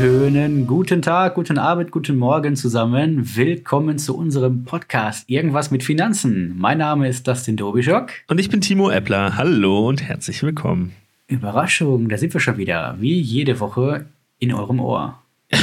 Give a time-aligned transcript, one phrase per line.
[0.00, 3.36] Schönen guten Tag, guten Abend, guten Morgen zusammen.
[3.36, 6.54] Willkommen zu unserem Podcast Irgendwas mit Finanzen.
[6.56, 8.10] Mein Name ist Dustin Dobischock.
[8.26, 9.36] Und ich bin Timo Eppler.
[9.36, 10.92] Hallo und herzlich willkommen.
[11.26, 14.06] Überraschung, da sind wir schon wieder, wie jede Woche
[14.38, 15.20] in eurem Ohr.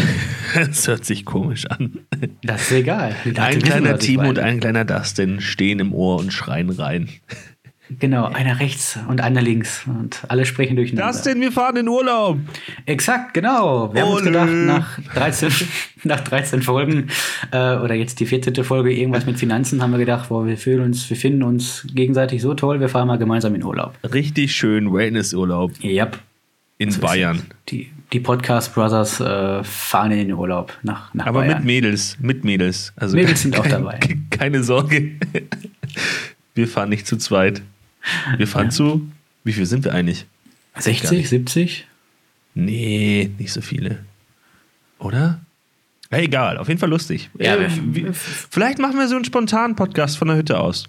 [0.55, 1.99] Das hört sich komisch an.
[2.41, 3.15] Das ist egal.
[3.35, 7.09] ein kleiner Timo und ein kleiner Dustin stehen im Ohr und schreien rein.
[7.99, 11.11] Genau, einer rechts und einer links und alle sprechen durcheinander.
[11.11, 12.37] Das denn, wir fahren in Urlaub.
[12.85, 13.93] Exakt, genau.
[13.93, 15.51] Wir haben uns gedacht, nach 13,
[16.03, 17.07] nach 13 Folgen
[17.51, 18.63] äh, oder jetzt die 14.
[18.63, 22.41] Folge irgendwas mit Finanzen, haben wir gedacht, boah, wir fühlen uns, wir finden uns gegenseitig
[22.41, 23.93] so toll, wir fahren mal gemeinsam in Urlaub.
[24.13, 25.71] Richtig schön Wellness-Urlaub.
[25.81, 26.09] Ja.
[26.79, 27.41] In so Bayern.
[27.69, 31.57] Die, die Podcast Brothers äh, fahren in den Urlaub nach, nach Aber Bayern.
[31.59, 32.93] mit Mädels, mit Mädels.
[32.97, 33.99] Also Mädels sind auch dabei.
[34.29, 35.13] Keine Sorge.
[36.53, 37.61] Wir fahren nicht zu zweit.
[38.37, 38.71] Wir fahren ja.
[38.71, 39.07] zu.
[39.43, 40.25] Wie viel sind wir eigentlich?
[40.77, 41.87] 60, 70?
[42.53, 43.99] Nee, nicht so viele.
[44.99, 45.39] Oder?
[46.11, 47.29] Ja, egal, auf jeden Fall lustig.
[47.37, 50.87] Ja, äh, wie, vielleicht machen wir so einen spontanen Podcast von der Hütte aus.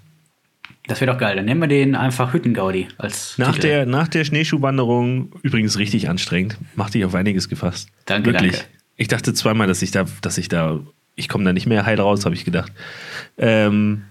[0.87, 1.37] Das wäre doch geil.
[1.37, 3.67] Dann nennen wir den einfach Hüttengaudi als nach Titel.
[3.67, 7.91] der Nach der Schneeschuhwanderung, übrigens richtig anstrengend, macht dich auf einiges gefasst.
[8.07, 8.53] Danke, Wirklich.
[8.53, 8.69] Danke.
[8.97, 10.81] Ich dachte zweimal, dass ich da, dass ich da,
[11.15, 12.73] ich komme da nicht mehr heil raus, habe ich gedacht.
[13.37, 14.05] Ähm,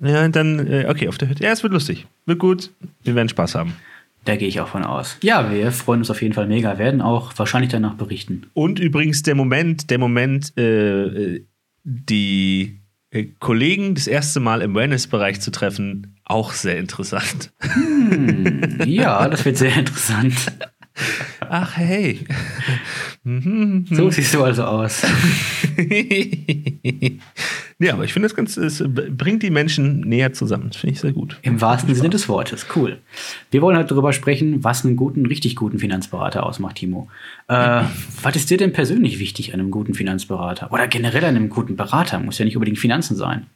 [0.00, 1.44] ja, dann, äh, okay, auf der Hütte.
[1.44, 2.06] Ja, es wird lustig.
[2.26, 2.70] Wird gut.
[3.02, 3.74] Wir werden Spaß haben.
[4.24, 5.16] Da gehe ich auch von aus.
[5.22, 8.46] Ja, wir freuen uns auf jeden Fall mega, werden auch wahrscheinlich danach berichten.
[8.52, 11.42] Und übrigens der Moment, der Moment, äh,
[11.84, 17.52] die äh, Kollegen das erste Mal im Wellness-Bereich zu treffen, auch sehr interessant.
[17.60, 20.34] Hm, ja, das wird sehr interessant.
[21.40, 22.26] Ach, hey.
[23.24, 25.06] so siehst du also aus.
[27.80, 30.70] ja, aber ich finde das ganz, es bringt die Menschen näher zusammen.
[30.70, 31.38] Das finde ich sehr gut.
[31.42, 32.66] Im wahrsten Sinne des Wortes.
[32.74, 32.98] Cool.
[33.52, 37.08] Wir wollen heute darüber sprechen, was einen guten, richtig guten Finanzberater ausmacht, Timo.
[37.46, 37.82] Äh,
[38.22, 40.72] was ist dir denn persönlich wichtig an einem guten Finanzberater?
[40.72, 42.18] Oder generell an einem guten Berater?
[42.18, 43.46] Muss ja nicht unbedingt Finanzen sein.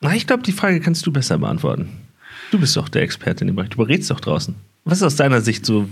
[0.00, 1.88] Na, ich glaube, die Frage kannst du besser beantworten.
[2.52, 3.70] Du bist doch der Experte in dem Bereich.
[3.70, 4.54] Du berätst doch draußen.
[4.84, 5.86] Was ist aus deiner Sicht so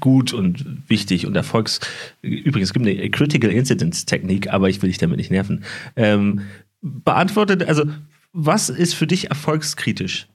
[0.00, 1.80] gut und wichtig und erfolgs...
[2.22, 5.64] Übrigens, es gibt eine Critical Incidents Technik, aber ich will dich damit nicht nerven.
[5.94, 6.40] Ähm,
[6.84, 7.84] beantwortet, also
[8.32, 10.28] was ist für dich erfolgskritisch?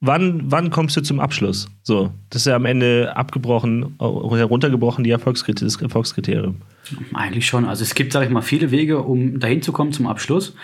[0.00, 1.68] Wann, wann kommst du zum Abschluss?
[1.82, 6.56] So, das ist ja am Ende abgebrochen, heruntergebrochen, die Erfolgskriterium, das Erfolgskriterium.
[7.14, 7.66] Eigentlich schon.
[7.66, 10.54] Also es gibt, sage ich mal, viele Wege, um dahin zu kommen zum Abschluss.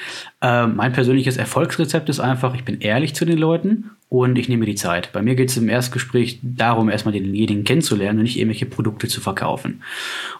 [0.41, 4.61] Äh, mein persönliches Erfolgsrezept ist einfach, ich bin ehrlich zu den Leuten und ich nehme
[4.61, 5.13] mir die Zeit.
[5.13, 9.21] Bei mir geht es im Erstgespräch darum, erstmal denjenigen kennenzulernen und nicht irgendwelche Produkte zu
[9.21, 9.83] verkaufen.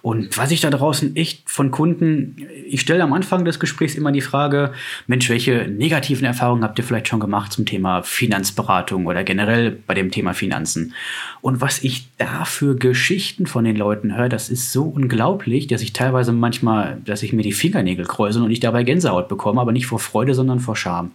[0.03, 4.13] Und was ich da draußen echt von Kunden, ich stelle am Anfang des Gesprächs immer
[4.13, 4.73] die Frage,
[5.09, 9.95] Mensch, welche negativen Erfahrungen habt ihr vielleicht schon gemacht zum Thema Finanzberatung oder generell bei
[9.95, 10.95] dem Thema Finanzen?
[11.41, 15.83] Und was ich da für Geschichten von den Leuten höre, das ist so unglaublich, dass
[15.83, 19.73] ich teilweise manchmal, dass ich mir die Fingernägel kräuse und ich dabei Gänsehaut bekomme, aber
[19.73, 21.13] nicht vor Freude, sondern vor Scham.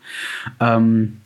[0.60, 1.18] Ähm,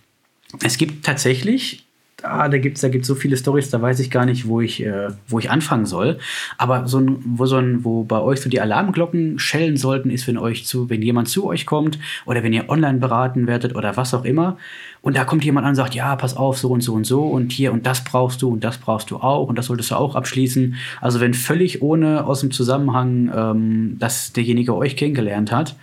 [0.62, 1.85] es gibt tatsächlich
[2.26, 4.62] ah, da gibt es da gibt's so viele Stories, da weiß ich gar nicht, wo
[4.62, 6.18] ich, äh, wo ich anfangen soll.
[6.58, 10.28] Aber so ein, wo, so ein, wo bei euch so die Alarmglocken schellen sollten, ist,
[10.28, 13.98] wenn euch zu, wenn jemand zu euch kommt oder wenn ihr online beraten werdet oder
[13.98, 14.58] was auch immer.
[15.02, 17.24] Und da kommt jemand an und sagt, ja, pass auf, so und so und so
[17.24, 19.96] und hier und das brauchst du und das brauchst du auch und das solltest du
[19.96, 20.76] auch abschließen.
[21.00, 25.76] Also wenn völlig ohne aus dem Zusammenhang, ähm, dass derjenige euch kennengelernt hat,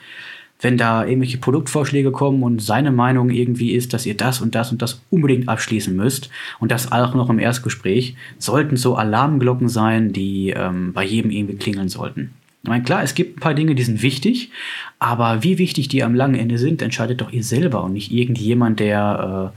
[0.62, 4.73] wenn da irgendwelche Produktvorschläge kommen und seine Meinung irgendwie ist, dass ihr das und das
[4.73, 6.31] und das unbedingt abschließen müsst
[6.61, 11.56] und das auch noch im Erstgespräch, sollten so Alarmglocken sein, die ähm, bei jedem irgendwie
[11.56, 12.33] klingeln sollten.
[12.62, 14.53] Ich meine, klar, es gibt ein paar Dinge, die sind wichtig,
[15.00, 18.79] aber wie wichtig die am langen Ende sind, entscheidet doch ihr selber und nicht irgendjemand,
[18.79, 19.53] der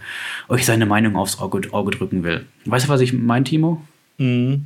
[0.50, 2.46] äh, euch seine Meinung aufs Auge, Auge, drücken will.
[2.66, 3.80] Weißt du, was ich meine, Timo?
[4.18, 4.66] Mhm.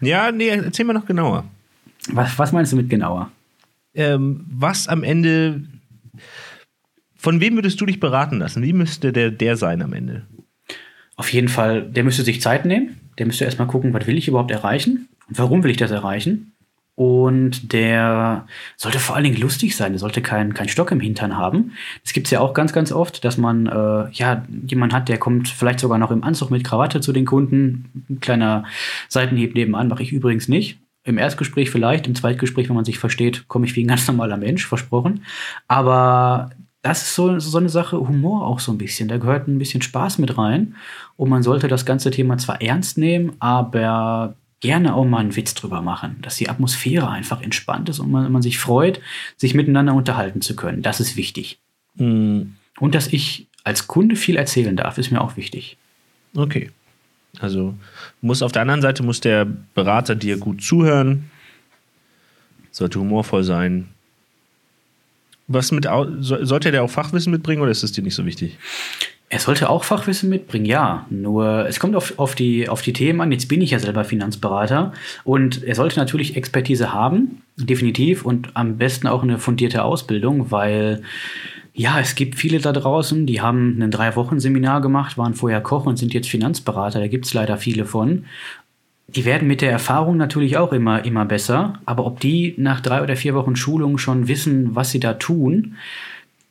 [0.00, 1.44] Ja, nee, erzähl mal noch genauer.
[2.10, 3.30] Was, was meinst du mit genauer?
[3.94, 5.62] Ähm, was am Ende,
[7.16, 8.62] von wem würdest du dich beraten lassen?
[8.62, 10.26] Wie müsste der, der sein am Ende?
[11.16, 13.00] Auf jeden Fall, der müsste sich Zeit nehmen.
[13.18, 16.52] Der müsste erstmal gucken, was will ich überhaupt erreichen und warum will ich das erreichen.
[16.94, 18.46] Und der
[18.76, 19.92] sollte vor allen Dingen lustig sein.
[19.92, 21.72] Der sollte keinen kein Stock im Hintern haben.
[22.04, 25.48] Es gibt ja auch ganz, ganz oft, dass man äh, ja jemand hat, der kommt
[25.48, 28.04] vielleicht sogar noch im Anzug mit Krawatte zu den Kunden.
[28.10, 28.64] Ein kleiner
[29.08, 30.80] Seitenhieb nebenan mache ich übrigens nicht.
[31.08, 34.36] Im Erstgespräch vielleicht, im Zweitgespräch, wenn man sich versteht, komme ich wie ein ganz normaler
[34.36, 35.24] Mensch, versprochen.
[35.66, 36.50] Aber
[36.82, 39.08] das ist so, so eine Sache, Humor auch so ein bisschen.
[39.08, 40.74] Da gehört ein bisschen Spaß mit rein.
[41.16, 45.54] Und man sollte das ganze Thema zwar ernst nehmen, aber gerne auch mal einen Witz
[45.54, 49.00] drüber machen, dass die Atmosphäre einfach entspannt ist und man, man sich freut,
[49.38, 50.82] sich miteinander unterhalten zu können.
[50.82, 51.58] Das ist wichtig.
[51.94, 52.56] Mhm.
[52.80, 55.78] Und dass ich als Kunde viel erzählen darf, ist mir auch wichtig.
[56.36, 56.70] Okay.
[57.40, 57.74] Also
[58.20, 61.30] muss auf der anderen Seite muss der Berater dir gut zuhören,
[62.70, 63.88] sollte humorvoll sein.
[65.46, 65.88] Was mit,
[66.20, 68.58] sollte der auch Fachwissen mitbringen oder ist es dir nicht so wichtig?
[69.30, 71.06] Er sollte auch Fachwissen mitbringen, ja.
[71.10, 73.30] Nur es kommt auf, auf, die, auf die Themen an.
[73.30, 74.92] Jetzt bin ich ja selber Finanzberater
[75.24, 81.02] und er sollte natürlich Expertise haben, definitiv, und am besten auch eine fundierte Ausbildung, weil
[81.78, 85.96] ja, es gibt viele da draußen, die haben ein Drei-Wochen-Seminar gemacht, waren vorher Koch und
[85.96, 86.98] sind jetzt Finanzberater.
[86.98, 88.24] Da gibt es leider viele von.
[89.06, 93.00] Die werden mit der Erfahrung natürlich auch immer, immer besser, aber ob die nach drei
[93.00, 95.76] oder vier Wochen Schulung schon wissen, was sie da tun,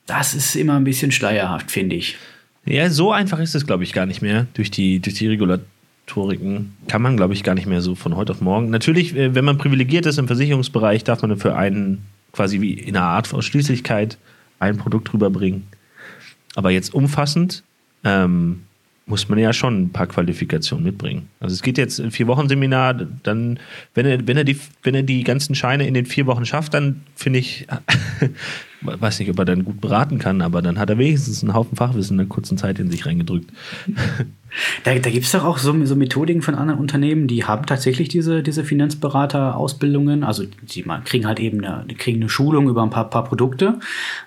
[0.06, 2.16] das ist immer ein bisschen schleierhaft, finde ich.
[2.64, 4.46] Ja, so einfach ist es, glaube ich, gar nicht mehr.
[4.54, 8.32] Durch die, durch die Regulatoriken kann man, glaube ich, gar nicht mehr so von heute
[8.32, 8.70] auf morgen.
[8.70, 12.96] Natürlich, äh, wenn man privilegiert ist im Versicherungsbereich, darf man für einen quasi wie in
[12.96, 14.16] einer Art Ausschließlichkeit
[14.58, 15.66] ein Produkt rüberbringen.
[16.54, 17.62] Aber jetzt umfassend
[18.04, 18.62] ähm,
[19.06, 21.28] muss man ja schon ein paar Qualifikationen mitbringen.
[21.40, 23.58] Also es geht jetzt ein vier Wochen Seminar, dann
[23.94, 26.74] wenn er wenn er die wenn er die ganzen Scheine in den vier Wochen schafft,
[26.74, 27.66] dann finde ich
[28.82, 31.76] weiß nicht, ob er dann gut beraten kann, aber dann hat er wenigstens einen Haufen
[31.76, 33.50] Fachwissen in einer kurzen Zeit in sich reingedrückt.
[34.84, 38.08] Da, da gibt es doch auch so, so, Methodiken von anderen Unternehmen, die haben tatsächlich
[38.08, 40.24] diese, diese Finanzberater-Ausbildungen.
[40.24, 43.68] Also die kriegen halt eben eine, kriegen eine Schulung über ein paar, paar Produkte.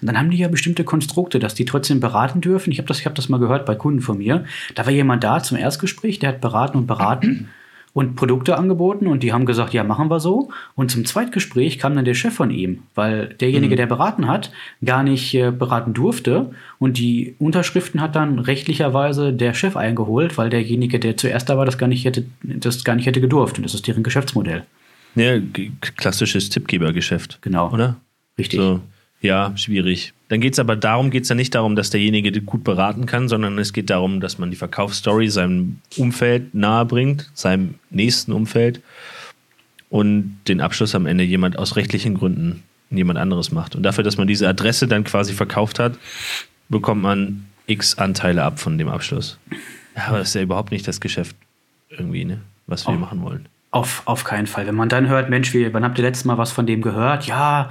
[0.01, 2.71] Und dann haben die ja bestimmte Konstrukte, dass die trotzdem beraten dürfen.
[2.71, 4.45] Ich habe das, hab das mal gehört bei Kunden von mir.
[4.75, 7.50] Da war jemand da zum Erstgespräch, der hat beraten und beraten
[7.93, 10.49] und Produkte angeboten und die haben gesagt, ja, machen wir so.
[10.75, 13.77] Und zum Zweitgespräch kam dann der Chef von ihm, weil derjenige, mhm.
[13.77, 14.51] der beraten hat,
[14.83, 16.51] gar nicht äh, beraten durfte.
[16.79, 21.65] Und die Unterschriften hat dann rechtlicherweise der Chef eingeholt, weil derjenige, der zuerst da war,
[21.65, 23.57] das gar nicht hätte, das gar nicht hätte gedurft.
[23.57, 24.63] Und das ist deren Geschäftsmodell.
[25.15, 25.39] Ja,
[25.81, 27.39] klassisches Tippgebergeschäft.
[27.41, 27.71] Genau.
[27.71, 27.97] Oder?
[28.37, 28.59] Richtig.
[28.59, 28.79] So.
[29.21, 30.13] Ja, schwierig.
[30.31, 33.28] Dann geht es aber darum, geht es ja nicht darum, dass derjenige gut beraten kann,
[33.28, 38.81] sondern es geht darum, dass man die Verkaufsstory seinem Umfeld nahe bringt, seinem nächsten Umfeld
[39.89, 43.75] und den Abschluss am Ende jemand aus rechtlichen Gründen jemand anderes macht.
[43.75, 45.98] Und dafür, dass man diese Adresse dann quasi verkauft hat,
[46.69, 49.38] bekommt man x Anteile ab von dem Abschluss.
[49.98, 51.36] Ja, aber das ist ja überhaupt nicht das Geschäft
[51.89, 52.98] irgendwie, ne, was wir oh.
[52.98, 53.50] machen wollen.
[53.73, 54.68] Auf, auf keinen Fall.
[54.68, 57.25] Wenn man dann hört, Mensch, wie, wann habt ihr letztes Mal was von dem gehört?
[57.25, 57.69] Ja,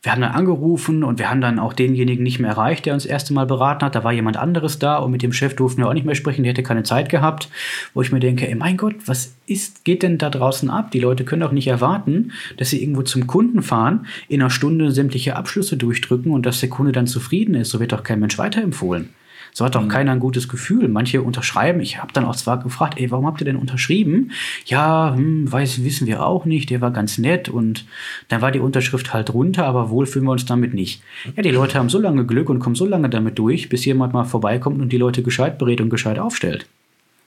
[0.00, 3.04] wir haben dann angerufen und wir haben dann auch denjenigen nicht mehr erreicht, der uns
[3.04, 3.94] das erste Mal beraten hat.
[3.94, 6.42] Da war jemand anderes da und mit dem Chef durften wir auch nicht mehr sprechen,
[6.42, 7.50] der hätte keine Zeit gehabt.
[7.92, 10.90] Wo ich mir denke, ey, mein Gott, was ist, geht denn da draußen ab?
[10.90, 14.90] Die Leute können doch nicht erwarten, dass sie irgendwo zum Kunden fahren, in einer Stunde
[14.90, 17.70] sämtliche Abschlüsse durchdrücken und dass der Kunde dann zufrieden ist.
[17.70, 19.10] So wird doch kein Mensch weiterempfohlen.
[19.54, 19.88] So hat doch mhm.
[19.88, 20.88] keiner ein gutes Gefühl.
[20.88, 21.80] Manche unterschreiben.
[21.80, 24.32] Ich habe dann auch zwar gefragt, ey, warum habt ihr denn unterschrieben?
[24.64, 26.70] Ja, hm, weiß, wissen wir auch nicht.
[26.70, 27.84] Der war ganz nett und
[28.28, 31.02] dann war die Unterschrift halt runter, aber wohl fühlen wir uns damit nicht.
[31.36, 34.14] Ja, die Leute haben so lange Glück und kommen so lange damit durch, bis jemand
[34.14, 36.66] mal vorbeikommt und die Leute gescheit berät und gescheit aufstellt.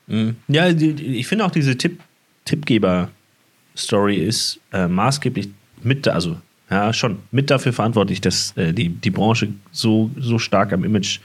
[0.07, 0.35] Mhm.
[0.47, 1.99] Ja, ich finde auch diese Tipp
[2.45, 5.49] Tippgeber-Story ist äh, maßgeblich
[5.81, 6.37] mit, also
[6.69, 11.19] ja, schon mit dafür verantwortlich, dass äh, die, die Branche so, so stark am Image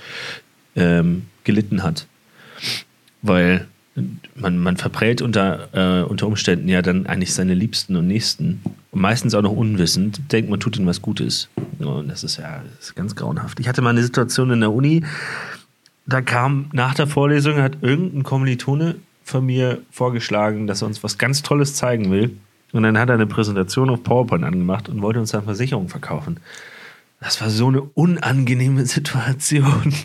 [0.76, 2.06] ähm, gelitten hat.
[3.22, 3.66] Weil
[4.34, 8.62] man, man verprellt unter, äh, unter Umständen ja dann eigentlich seine Liebsten und Nächsten.
[8.90, 11.48] Und meistens auch noch unwissend, denkt, man tut ihnen was Gutes.
[11.78, 13.60] Und das ist ja das ist ganz grauenhaft.
[13.60, 15.04] Ich hatte mal eine Situation in der Uni,
[16.06, 21.18] da kam nach der Vorlesung, hat irgendein Kommilitone von mir vorgeschlagen, dass er uns was
[21.18, 22.36] ganz Tolles zeigen will.
[22.72, 26.38] Und dann hat er eine Präsentation auf PowerPoint angemacht und wollte uns dann Versicherung verkaufen.
[27.20, 29.94] Das war so eine unangenehme Situation.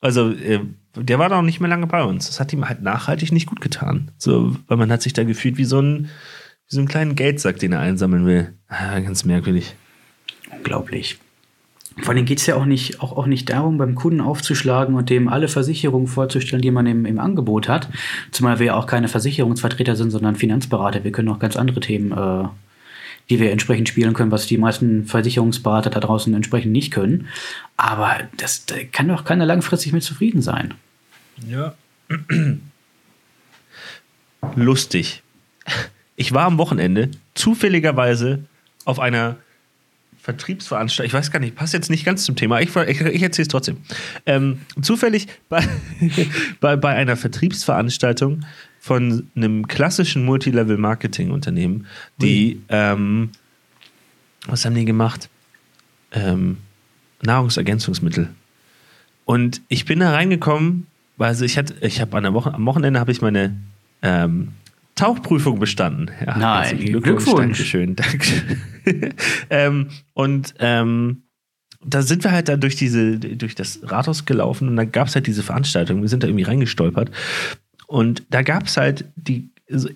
[0.00, 0.60] Also, äh,
[0.94, 2.28] der war doch nicht mehr lange bei uns.
[2.28, 4.12] Das hat ihm halt nachhaltig nicht gut getan.
[4.16, 7.58] So, weil man hat sich da gefühlt wie so ein, wie so einen kleinen Geldsack,
[7.58, 8.54] den er einsammeln will.
[8.68, 9.74] Ah, ganz merkwürdig.
[10.56, 11.18] Unglaublich.
[12.02, 15.10] Vor allem geht es ja auch nicht, auch, auch nicht darum, beim Kunden aufzuschlagen und
[15.10, 17.88] dem alle Versicherungen vorzustellen, die man im, im Angebot hat.
[18.30, 21.02] Zumal wir ja auch keine Versicherungsvertreter sind, sondern Finanzberater.
[21.02, 22.44] Wir können auch ganz andere Themen äh,
[23.30, 27.28] die wir entsprechend spielen können, was die meisten Versicherungsberater da draußen entsprechend nicht können.
[27.76, 30.74] Aber das da kann doch keiner langfristig mit zufrieden sein.
[31.46, 31.74] Ja.
[34.56, 35.22] Lustig.
[36.16, 38.44] Ich war am Wochenende zufälligerweise
[38.84, 39.36] auf einer
[40.28, 43.44] Vertriebsveranstaltung, ich weiß gar nicht, passt jetzt nicht ganz zum Thema, ich, ich, ich erzähle
[43.44, 43.78] es trotzdem.
[44.26, 45.66] Ähm, zufällig bei,
[46.60, 48.44] bei, bei einer Vertriebsveranstaltung
[48.80, 51.86] von einem klassischen Multilevel-Marketing-Unternehmen,
[52.20, 53.30] die, ähm,
[54.46, 55.28] was haben die gemacht?
[56.12, 56.58] Ähm,
[57.22, 58.30] Nahrungsergänzungsmittel.
[59.24, 62.64] Und ich bin da reingekommen, weil also ich hatte, ich habe an der Woche, am
[62.64, 63.56] Wochenende habe ich meine
[64.02, 64.52] ähm,
[64.94, 66.10] Tauchprüfung bestanden.
[66.24, 67.24] Ja, Nein, Glückwunsch.
[67.24, 67.36] Glückwunsch.
[67.36, 67.96] Dankeschön.
[67.96, 68.58] Dankeschön.
[69.50, 71.22] ähm, und ähm,
[71.84, 75.14] da sind wir halt dann durch diese, durch das Rathaus gelaufen und da gab es
[75.14, 76.02] halt diese Veranstaltung.
[76.02, 77.10] Wir sind da irgendwie reingestolpert.
[77.88, 79.48] Und da gab es halt die,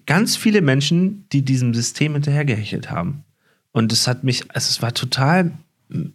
[0.07, 3.25] ganz viele Menschen, die diesem System hinterhergehechelt haben.
[3.71, 5.53] Und es hat mich, also es war total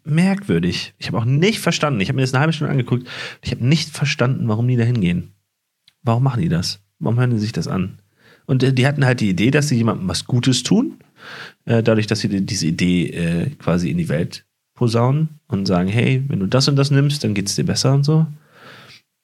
[0.03, 0.95] merkwürdig.
[0.97, 2.01] Ich habe auch nicht verstanden.
[2.01, 3.07] Ich habe mir das eine halbe Stunde angeguckt.
[3.43, 5.33] Ich habe nicht verstanden, warum die da hingehen.
[6.01, 6.79] Warum machen die das?
[6.97, 7.99] Warum hören die sich das an?
[8.47, 10.95] Und äh, die hatten halt die Idee, dass sie jemandem was Gutes tun,
[11.65, 16.23] äh, dadurch, dass sie diese Idee äh, quasi in die Welt posaunen und sagen, hey,
[16.27, 18.25] wenn du das und das nimmst, dann geht es dir besser und so.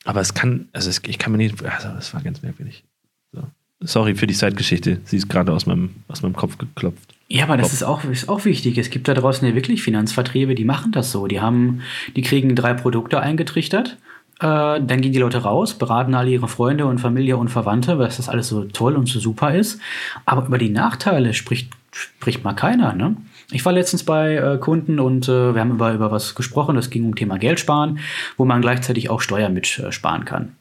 [0.05, 2.83] Aber es kann, also es, ich kann mir nicht, also das war ganz merkwürdig.
[3.31, 3.43] So.
[3.81, 4.99] Sorry für die Zeitgeschichte.
[5.05, 7.15] Sie ist gerade aus meinem, aus meinem Kopf geklopft.
[7.29, 8.77] Ja, aber das ist auch, ist auch wichtig.
[8.77, 11.27] Es gibt da draußen ja wirklich Finanzvertriebe, die machen das so.
[11.27, 11.81] Die haben,
[12.15, 13.97] die kriegen drei Produkte eingetrichtert.
[14.39, 18.17] Äh, dann gehen die Leute raus, beraten alle ihre Freunde und Familie und Verwandte, was
[18.17, 19.79] das alles so toll und so super ist.
[20.25, 23.15] Aber über die Nachteile spricht, spricht mal keiner, ne?
[23.53, 26.89] Ich war letztens bei äh, Kunden und äh, wir haben über, über was gesprochen, das
[26.89, 27.99] ging um Thema Geld sparen,
[28.35, 30.55] wo man gleichzeitig auch Steuern mitsparen kann.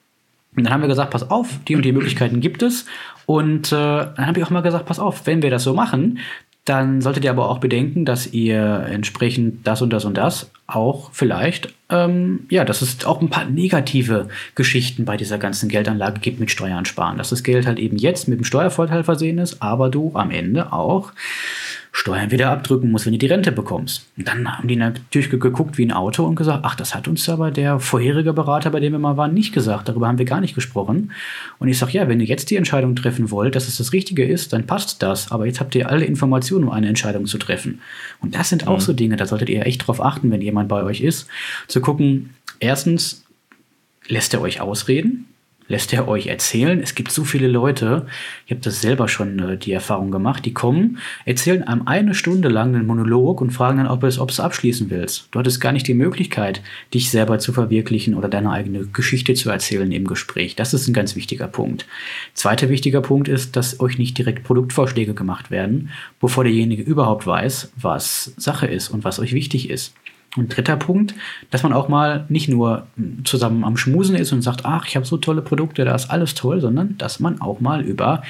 [0.55, 2.85] Und dann haben wir gesagt, pass auf, die und die Möglichkeiten gibt es.
[3.25, 6.19] Und äh, dann habe ich auch mal gesagt, pass auf, wenn wir das so machen,
[6.65, 11.11] dann solltet ihr aber auch bedenken, dass ihr entsprechend das und das und das auch
[11.13, 16.39] vielleicht, ähm, ja, dass es auch ein paar negative Geschichten bei dieser ganzen Geldanlage gibt
[16.39, 17.19] mit Steuern sparen.
[17.19, 20.73] Dass das Geld halt eben jetzt mit dem Steuervorteil versehen ist, aber du am Ende
[20.73, 21.13] auch
[21.95, 24.07] Steuern wieder abdrücken musst, wenn du die Rente bekommst.
[24.17, 27.29] Und dann haben die natürlich geguckt wie ein Auto und gesagt, ach, das hat uns
[27.29, 29.89] aber der vorherige Berater, bei dem wir mal waren, nicht gesagt.
[29.89, 31.13] Darüber haben wir gar nicht gesprochen.
[31.59, 34.25] Und ich sage, ja, wenn ihr jetzt die Entscheidung treffen wollt, dass es das Richtige
[34.25, 35.31] ist, dann passt das.
[35.31, 37.83] Aber jetzt habt ihr alle Informationen, um eine Entscheidung zu treffen.
[38.23, 38.83] Und das sind auch mhm.
[38.83, 41.29] so Dinge, da solltet ihr echt drauf achten, wenn jemand bei euch ist,
[41.69, 43.23] zu gucken, erstens,
[44.09, 45.27] lässt er euch ausreden?
[45.73, 46.81] Lässt er euch erzählen.
[46.83, 48.07] Es gibt so viele Leute,
[48.45, 52.51] ich habe das selber schon äh, die Erfahrung gemacht, die kommen, erzählen einem eine Stunde
[52.51, 55.29] lang einen Monolog und fragen dann, ob du es abschließen willst.
[55.31, 56.63] Du hattest gar nicht die Möglichkeit,
[56.93, 60.57] dich selber zu verwirklichen oder deine eigene Geschichte zu erzählen im Gespräch.
[60.57, 61.87] Das ist ein ganz wichtiger Punkt.
[62.35, 65.89] Zweiter wichtiger Punkt ist, dass euch nicht direkt Produktvorschläge gemacht werden,
[66.21, 69.95] bevor derjenige überhaupt weiß, was Sache ist und was euch wichtig ist.
[70.35, 71.15] Und dritter Punkt,
[71.51, 72.87] dass man auch mal nicht nur
[73.25, 76.35] zusammen am Schmusen ist und sagt, ach, ich habe so tolle Produkte, da ist alles
[76.35, 78.23] toll, sondern dass man auch mal über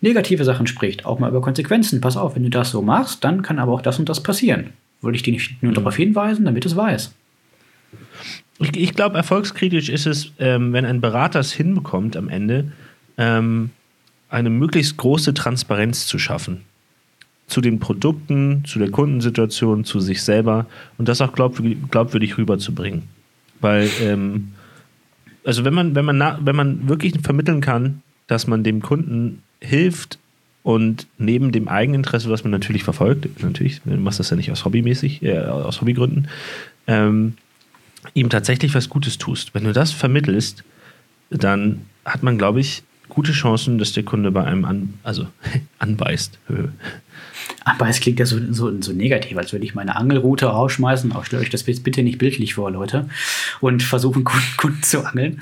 [0.00, 2.00] negative Sachen spricht, auch mal über Konsequenzen.
[2.00, 4.70] Pass auf, wenn du das so machst, dann kann aber auch das und das passieren.
[5.02, 7.12] Wollte ich dir nicht nur darauf hinweisen, damit es weiß.
[8.58, 12.72] Ich, ich glaube, erfolgskritisch ist es, ähm, wenn ein Berater es hinbekommt, am Ende
[13.18, 13.70] ähm,
[14.30, 16.64] eine möglichst große Transparenz zu schaffen
[17.52, 20.66] zu den Produkten, zu der Kundensituation, zu sich selber
[20.96, 23.02] und das auch glaubwürdig, glaubwürdig rüberzubringen.
[23.60, 24.48] Weil, ähm,
[25.44, 30.18] also wenn man, wenn man, wenn man wirklich vermitteln kann, dass man dem Kunden hilft
[30.62, 34.64] und neben dem Eigeninteresse, was man natürlich verfolgt, natürlich, du machst das ja nicht aus
[34.64, 36.28] hobbymäßig, äh, aus Hobbygründen,
[36.86, 37.34] ähm,
[38.14, 39.54] ihm tatsächlich was Gutes tust.
[39.54, 40.64] Wenn du das vermittelst,
[41.28, 42.82] dann hat man, glaube ich,
[43.12, 45.26] gute Chancen, dass der Kunde bei einem an, also
[45.78, 46.38] anbeißt.
[47.88, 51.12] Es klingt ja so, so, so negativ, als würde ich meine Angelroute rausschmeißen.
[51.12, 53.08] Auch stellt euch das bitte nicht bildlich vor, Leute.
[53.60, 55.40] Und versuchen, Kunden, Kunden zu angeln.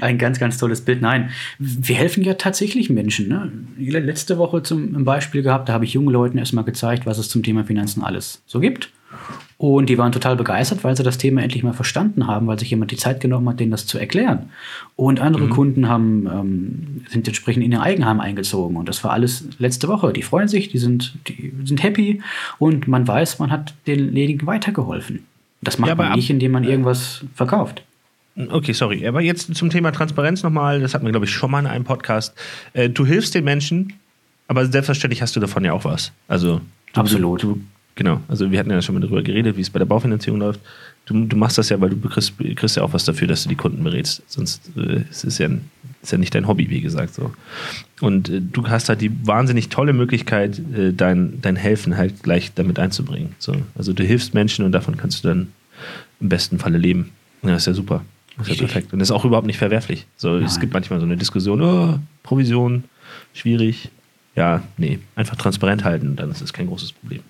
[0.00, 1.00] Ein ganz, ganz tolles Bild.
[1.00, 3.28] Nein, wir helfen ja tatsächlich Menschen.
[3.28, 3.52] Ne?
[3.78, 7.42] Letzte Woche zum Beispiel gehabt, da habe ich jungen Leuten erstmal gezeigt, was es zum
[7.42, 8.90] Thema Finanzen alles so gibt.
[9.56, 12.70] Und die waren total begeistert, weil sie das Thema endlich mal verstanden haben, weil sich
[12.70, 14.50] jemand die Zeit genommen hat, denen das zu erklären.
[14.96, 15.50] Und andere mhm.
[15.50, 18.76] Kunden haben, ähm, sind entsprechend in ihr Eigenheim eingezogen.
[18.76, 20.12] Und das war alles letzte Woche.
[20.12, 22.20] Die freuen sich, die sind, die sind happy
[22.58, 25.24] und man weiß, man hat denjenigen weitergeholfen.
[25.62, 27.82] Das macht ja, man nicht, indem man irgendwas verkauft.
[28.36, 29.06] Okay, sorry.
[29.06, 30.80] Aber jetzt zum Thema Transparenz nochmal.
[30.80, 32.34] Das hatten wir, glaube ich, schon mal in einem Podcast.
[32.72, 33.94] Äh, du hilfst den Menschen,
[34.48, 36.12] aber selbstverständlich hast du davon ja auch was.
[36.26, 36.60] Also,
[36.92, 37.42] du, Absolut.
[37.42, 37.60] Du,
[37.96, 40.60] Genau, also wir hatten ja schon mal darüber geredet, wie es bei der Baufinanzierung läuft.
[41.06, 43.48] Du, du machst das ja, weil du kriegst, kriegst ja auch was dafür, dass du
[43.48, 44.22] die Kunden berätst.
[44.26, 45.48] Sonst äh, es ist ja,
[46.02, 47.14] ist ja nicht dein Hobby, wie gesagt.
[47.14, 47.32] so.
[48.00, 52.52] Und äh, du hast halt die wahnsinnig tolle Möglichkeit, äh, dein, dein Helfen halt gleich
[52.54, 53.36] damit einzubringen.
[53.38, 53.54] So.
[53.76, 55.52] Also du hilfst Menschen und davon kannst du dann
[56.20, 57.10] im besten Falle leben.
[57.42, 58.04] Ja, das ist ja super.
[58.40, 58.92] Ist ja perfekt.
[58.92, 60.06] Und das ist auch überhaupt nicht verwerflich.
[60.16, 62.84] So, es gibt manchmal so eine Diskussion, oh, Provision,
[63.32, 63.90] schwierig.
[64.34, 67.20] Ja, nee, einfach transparent halten, dann ist das kein großes Problem.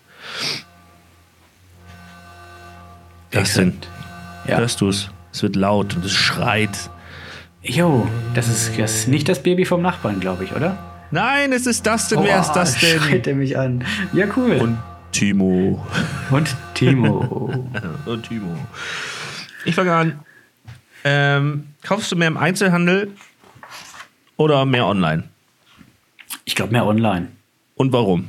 [3.31, 3.88] Das sind.
[4.47, 4.59] Ja.
[4.59, 5.11] Hörst du es?
[5.33, 6.90] Es wird laut und es schreit.
[7.62, 10.78] Jo, das ist, das ist nicht das Baby vom Nachbarn, glaube ich, oder?
[11.11, 12.19] Nein, es ist das denn.
[12.19, 13.00] Oh, Wer ist das denn?
[13.00, 13.85] Schreit er mich an.
[14.12, 14.57] Ja, cool.
[14.57, 14.78] Und
[15.12, 15.85] Timo.
[16.31, 17.54] Und Timo.
[18.07, 18.57] und Timo.
[19.64, 20.21] Ich fange an.
[21.04, 23.12] Ähm, kaufst du mehr im Einzelhandel
[24.37, 25.25] oder mehr online?
[26.45, 27.28] Ich glaube mehr online.
[27.75, 28.28] Und warum?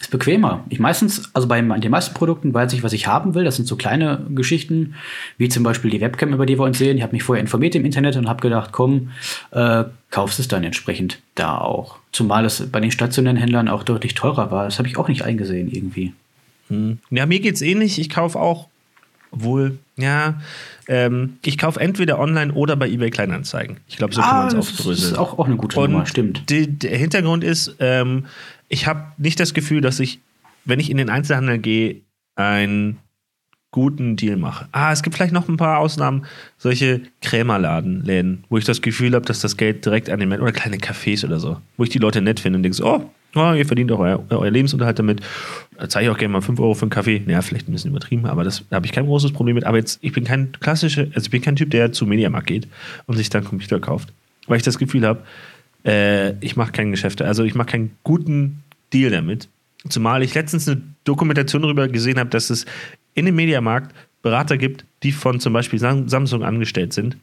[0.00, 0.64] Ist bequemer.
[0.68, 3.44] Ich meistens, also bei den meisten Produkten weiß ich, was ich haben will.
[3.44, 4.94] Das sind so kleine Geschichten,
[5.38, 6.96] wie zum Beispiel die Webcam, über die wir uns sehen.
[6.98, 9.10] Ich habe mich vorher informiert im Internet und habe gedacht, komm,
[9.52, 11.96] äh, kaufst es dann entsprechend da auch.
[12.12, 14.64] Zumal es bei den stationären Händlern auch deutlich teurer war.
[14.66, 16.12] Das habe ich auch nicht eingesehen irgendwie.
[16.68, 16.98] Hm.
[17.10, 17.98] Ja, mir geht's ähnlich.
[17.98, 18.68] Ich kaufe auch,
[19.32, 20.40] wohl, ja,
[20.88, 23.78] ähm, ich kaufe entweder online oder bei eBay Kleinanzeigen.
[23.88, 25.12] Ich glaube, so kann man es Ah, das aufdröseln.
[25.12, 26.48] ist auch, auch eine gute Nummer, stimmt.
[26.48, 28.26] Die, der Hintergrund ist, ähm,
[28.68, 30.20] ich habe nicht das Gefühl, dass ich,
[30.64, 32.02] wenn ich in den Einzelhandel gehe,
[32.34, 32.98] einen
[33.70, 34.68] guten Deal mache.
[34.72, 36.24] Ah, es gibt vielleicht noch ein paar Ausnahmen,
[36.56, 40.44] solche Krämerladen, Läden, wo ich das Gefühl habe, dass das Geld direkt an den Menschen,
[40.44, 43.10] oder kleine Cafés oder so, wo ich die Leute nett finde und denke so, oh,
[43.34, 45.20] oh ihr verdient auch euer, euer Lebensunterhalt damit.
[45.76, 47.22] Da zahle ich auch gerne mal 5 Euro für einen Kaffee.
[47.26, 49.64] Naja, vielleicht ein bisschen übertrieben, aber das, da habe ich kein großes Problem mit.
[49.64, 52.68] Aber jetzt, ich bin kein klassischer, also ich bin kein Typ, der zu Mediamarkt geht
[53.06, 54.10] und sich dann Computer kauft.
[54.46, 55.22] Weil ich das Gefühl habe,
[55.86, 57.24] äh, ich mache keine Geschäfte.
[57.24, 58.62] Also ich mache keinen guten
[58.92, 59.48] Deal damit.
[59.88, 62.66] Zumal ich letztens eine Dokumentation darüber gesehen habe, dass es
[63.14, 67.16] in dem Mediamarkt Berater gibt, die von zum Beispiel Sam- Samsung angestellt sind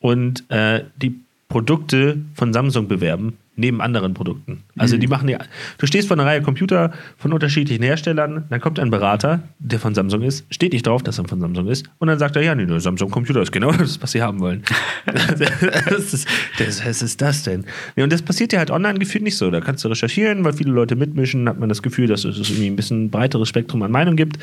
[0.00, 1.14] und äh, die
[1.48, 4.64] Produkte von Samsung bewerben neben anderen Produkten.
[4.76, 5.38] Also die machen ja,
[5.78, 9.94] du stehst vor einer Reihe Computer von unterschiedlichen Herstellern, dann kommt ein Berater, der von
[9.94, 12.54] Samsung ist, steht nicht drauf, dass er von Samsung ist, und dann sagt er, ja,
[12.54, 14.62] nee, der Samsung Computer ist genau das, was sie haben wollen.
[15.06, 17.64] das ist, das, was ist das denn?
[17.96, 19.50] Nee, und das passiert ja halt online gefühlt nicht so.
[19.50, 22.68] Da kannst du recherchieren, weil viele Leute mitmischen, hat man das Gefühl, dass es irgendwie
[22.68, 24.38] ein bisschen breiteres Spektrum an Meinung gibt.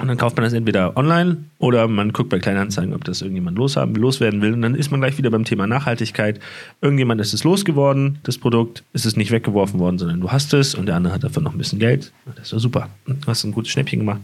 [0.00, 3.58] Und dann kauft man das entweder online oder man guckt bei Kleinanzeigen, ob das irgendjemand
[3.58, 4.54] loshaben, loswerden will.
[4.54, 6.40] Und dann ist man gleich wieder beim Thema Nachhaltigkeit.
[6.80, 10.74] Irgendjemand ist es losgeworden, das Produkt, ist es nicht weggeworfen worden, sondern du hast es
[10.74, 12.12] und der andere hat davon noch ein bisschen Geld.
[12.36, 12.88] Das doch super.
[13.06, 14.20] Du hast ein gutes Schnäppchen gemacht.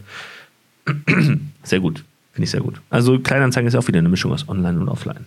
[1.63, 2.03] Sehr gut.
[2.37, 2.79] Finde ich sehr gut.
[2.91, 5.25] Also Kleinanzeigen ist auch wieder eine Mischung aus Online und Offline.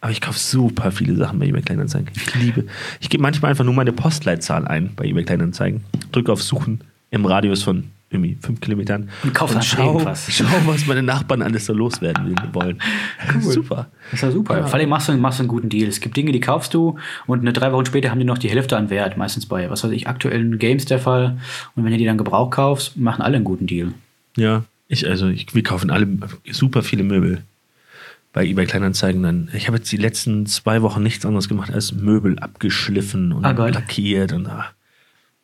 [0.00, 2.08] Aber ich kaufe super viele Sachen bei eBay Kleinanzeigen.
[2.14, 2.66] Ich liebe.
[3.00, 5.82] Ich gebe manchmal einfach nur meine Postleitzahl ein bei eBay Kleinanzeigen.
[6.12, 9.08] Drücke auf Suchen im Radius von irgendwie fünf Kilometern.
[9.24, 10.26] Und kauf einfach schau, irgendwas.
[10.30, 12.78] schau, was meine Nachbarn alles so loswerden wollen.
[13.40, 13.88] Super.
[14.10, 14.64] Das ja super.
[14.66, 15.88] Vor allem machst du, machst du einen guten Deal.
[15.88, 18.48] Es gibt Dinge, die kaufst du und eine drei Wochen später haben die noch die
[18.48, 19.16] Hälfte an Wert.
[19.16, 21.38] Meistens bei, was weiß ich, aktuellen Games der Fall.
[21.74, 23.92] Und wenn du die dann Gebrauch kaufst, machen alle einen guten Deal.
[24.36, 26.06] Ja, ich, also ich, wir kaufen alle
[26.50, 27.42] super viele Möbel
[28.32, 29.48] bei eBay Kleinanzeigen dann.
[29.54, 33.52] Ich habe jetzt die letzten zwei Wochen nichts anderes gemacht als Möbel abgeschliffen und Ah,
[33.52, 34.66] lackiert und ah,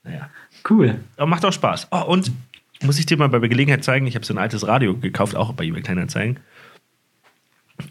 [0.04, 0.28] naja.
[0.68, 0.96] Cool.
[1.16, 1.88] Aber macht auch Spaß.
[1.90, 2.30] Oh, und
[2.82, 5.52] muss ich dir mal bei Gelegenheit zeigen, ich habe so ein altes Radio gekauft, auch
[5.52, 6.40] bei eBay Kleinanzeigen.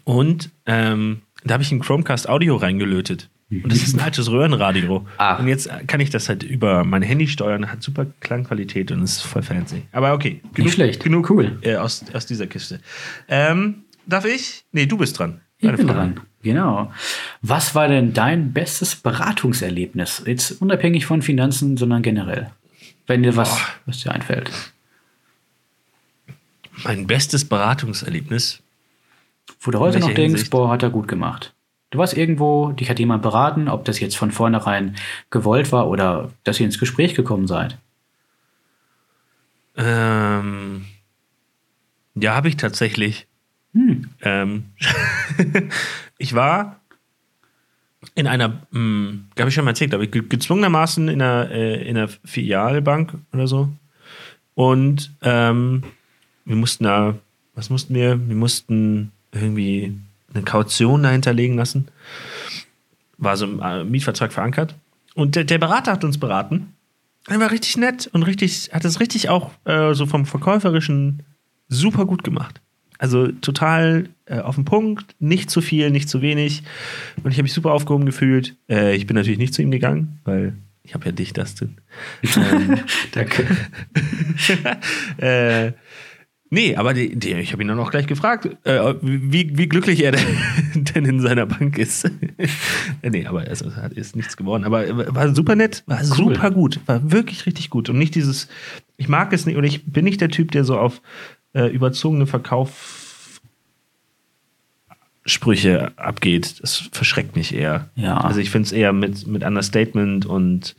[0.04, 3.28] Und ähm, da habe ich ein Chromecast Audio reingelötet.
[3.50, 5.06] Und das ist ein altes Röhrenradio.
[5.18, 5.36] Ah.
[5.36, 9.20] Und jetzt kann ich das halt über mein Handy steuern, hat super Klangqualität und ist
[9.20, 9.82] voll fancy.
[9.92, 11.04] Aber okay, genug, schlecht.
[11.04, 11.58] genug Cool.
[11.60, 12.80] äh, aus, aus dieser Kiste.
[13.28, 14.64] Ähm, darf ich?
[14.72, 15.42] Nee, du bist dran.
[15.58, 15.98] Ich Deine bin Frage.
[15.98, 16.20] dran.
[16.42, 16.92] Genau.
[17.42, 20.22] Was war denn dein bestes Beratungserlebnis?
[20.26, 22.50] Jetzt unabhängig von Finanzen, sondern generell.
[23.06, 24.50] Wenn dir was, was dir einfällt.
[26.84, 28.62] Mein bestes Beratungserlebnis.
[29.60, 30.50] Wo du heute noch denkst, Hinsicht?
[30.50, 31.54] boah, hat er gut gemacht.
[31.90, 34.96] Du warst irgendwo, dich hat jemand beraten, ob das jetzt von vornherein
[35.30, 37.76] gewollt war oder dass ihr ins Gespräch gekommen seid.
[39.76, 40.86] Ähm,
[42.14, 43.26] ja, habe ich tatsächlich.
[43.74, 44.08] Hm.
[44.22, 44.64] Ähm,
[46.18, 46.80] ich war
[48.14, 52.08] in einer, hm, habe ich schon mal erzählt, aber gezwungenermaßen in einer, äh, in einer
[52.08, 53.68] Filialbank oder so.
[54.54, 55.82] Und ähm,
[56.44, 57.14] wir mussten da,
[57.54, 58.28] was mussten wir?
[58.28, 59.94] Wir mussten irgendwie
[60.34, 61.88] eine Kaution dahinterlegen lassen.
[63.18, 64.74] War so im äh, Mietvertrag verankert.
[65.14, 66.74] Und der, der Berater hat uns beraten.
[67.28, 71.22] Er war richtig nett und richtig, hat es richtig auch äh, so vom Verkäuferischen
[71.68, 72.60] super gut gemacht.
[72.98, 76.62] Also total äh, auf den Punkt, nicht zu viel, nicht zu wenig.
[77.22, 78.56] Und ich habe mich super aufgehoben gefühlt.
[78.68, 81.78] Äh, ich bin natürlich nicht zu ihm gegangen, weil ich habe ja dich, Dustin.
[82.36, 82.80] ähm,
[83.12, 83.46] Danke.
[85.18, 85.72] äh,
[86.52, 90.04] nee, aber die, die, ich habe ihn dann auch gleich gefragt, äh, wie, wie glücklich
[90.04, 92.08] er denn, in seiner Bank ist.
[93.02, 94.64] Nee, aber es hat- ist nichts geworden.
[94.64, 97.88] Aber äh, war super nett, war super gut, war wirklich richtig gut.
[97.90, 98.46] Und nicht dieses,
[98.96, 101.02] ich mag es nicht, oder ich bin nicht der Typ, der so auf
[101.54, 103.40] äh, überzogene Verkauf
[105.24, 106.62] Sprüche abgeht.
[106.62, 107.88] Das verschreckt mich eher.
[107.94, 108.18] Ja.
[108.18, 110.74] Also ich finde es eher mit, mit Understatement und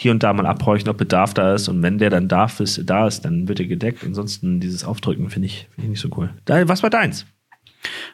[0.00, 1.66] hier und da mal abhorchen, ob Bedarf da ist.
[1.66, 4.04] Und wenn der dann darf ist, da ist, dann wird er gedeckt.
[4.04, 6.30] Ansonsten dieses Aufdrücken finde ich, find ich nicht so cool.
[6.46, 7.26] Was war deins?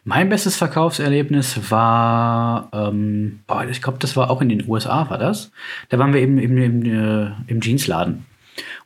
[0.02, 5.52] Mein bestes Verkaufserlebnis war, ähm, ich glaube, das war auch in den USA, war das.
[5.90, 8.24] Da waren wir eben im, im, äh, im Jeansladen.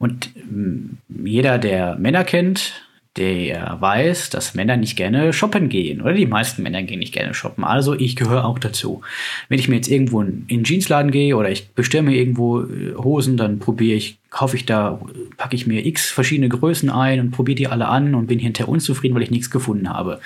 [0.01, 2.88] Und ähm, jeder, der Männer kennt,
[3.19, 6.01] der weiß, dass Männer nicht gerne shoppen gehen.
[6.01, 7.65] Oder die meisten Männer gehen nicht gerne shoppen.
[7.65, 9.03] Also ich gehöre auch dazu.
[9.49, 12.63] Wenn ich mir jetzt irgendwo in in den Jeansladen gehe oder ich bestelle mir irgendwo
[12.63, 15.01] äh, Hosen, dann probiere ich, kaufe ich da,
[15.37, 18.69] packe ich mir x verschiedene Größen ein und probiere die alle an und bin hinterher
[18.69, 20.21] unzufrieden, weil ich nichts gefunden habe.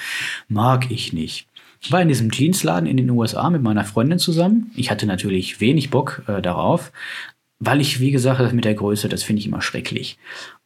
[0.48, 1.46] Mag ich nicht.
[1.81, 4.70] Ich war in diesem Jeansladen in den USA mit meiner Freundin zusammen.
[4.76, 6.92] Ich hatte natürlich wenig Bock äh, darauf,
[7.59, 10.18] weil ich, wie gesagt, das mit der Größe, das finde ich immer schrecklich.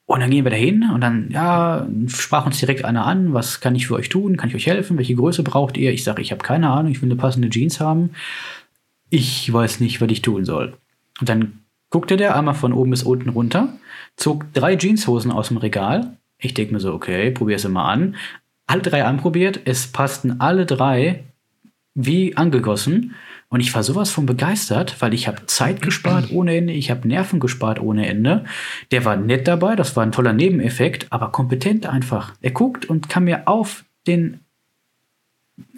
[0.06, 3.60] Und dann gehen wir da hin und dann, ja, sprach uns direkt einer an, was
[3.60, 5.92] kann ich für euch tun, kann ich euch helfen, welche Größe braucht ihr?
[5.92, 8.10] Ich sage, ich habe keine Ahnung, ich will eine passende Jeans haben.
[9.10, 10.76] Ich weiß nicht, was ich tun soll.
[11.20, 13.78] Und dann guckte der einmal von oben bis unten runter,
[14.16, 16.16] zog drei Jeanshosen aus dem Regal.
[16.38, 18.14] Ich denke mir so, okay, probier es mal an.
[18.68, 21.24] Alle drei anprobiert, es passten alle drei
[21.94, 23.14] wie angegossen.
[23.48, 27.06] Und ich war sowas von begeistert, weil ich habe Zeit gespart ohne Ende, ich habe
[27.06, 28.44] Nerven gespart ohne Ende.
[28.90, 32.34] Der war nett dabei, das war ein toller Nebeneffekt, aber kompetent einfach.
[32.42, 34.40] Er guckt und kann mir auf den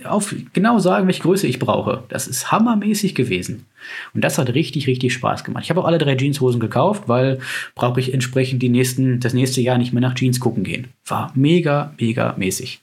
[0.05, 2.03] auf genau sagen, welche Größe ich brauche.
[2.09, 3.67] Das ist hammermäßig gewesen.
[4.13, 5.65] Und das hat richtig, richtig Spaß gemacht.
[5.65, 7.39] Ich habe auch alle drei Jeanshosen gekauft, weil
[7.75, 10.89] brauche ich entsprechend die nächsten, das nächste Jahr nicht mehr nach Jeans gucken gehen.
[11.07, 12.81] War mega, mega mäßig.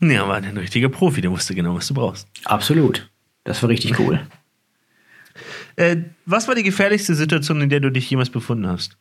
[0.00, 2.28] Ja, war ein richtiger Profi, der wusste genau, was du brauchst.
[2.44, 3.08] Absolut.
[3.46, 4.20] Das war richtig cool.
[5.78, 8.96] Äh, was war die gefährlichste Situation, in der du dich jemals befunden hast?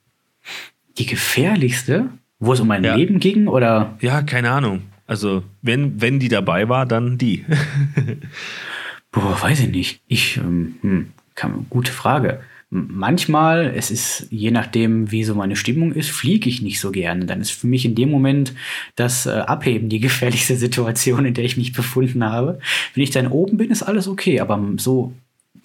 [0.97, 2.10] Die gefährlichste?
[2.39, 2.95] Wo es um mein Ja.
[2.95, 3.47] Leben ging?
[3.47, 4.81] Oder Ja, keine Ahnung.
[5.08, 7.45] Also, wenn, wenn die dabei war, dann die.
[9.13, 10.01] Boah, weiß ich nicht.
[10.08, 12.41] Ich, ähm, hm, kann, gute Frage.
[12.69, 17.25] Manchmal, es ist, je nachdem, wie so meine Stimmung ist, fliege ich nicht so gerne.
[17.25, 18.54] Dann ist für mich in dem Moment
[18.95, 22.60] das äh, Abheben die gefährlichste Situation, in der ich mich befunden habe.
[22.93, 25.13] Wenn ich dann oben bin, ist alles okay, aber so